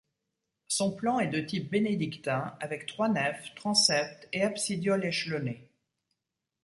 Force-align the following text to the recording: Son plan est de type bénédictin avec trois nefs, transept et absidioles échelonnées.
Son 0.67 0.95
plan 0.95 1.19
est 1.19 1.27
de 1.27 1.39
type 1.39 1.69
bénédictin 1.69 2.57
avec 2.59 2.87
trois 2.87 3.07
nefs, 3.07 3.53
transept 3.53 4.27
et 4.33 4.41
absidioles 4.41 5.05
échelonnées. 5.05 5.69